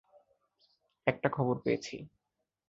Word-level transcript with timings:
একটা 1.07 1.27
খবর 1.29 1.55
পেয়েছি। 1.59 1.95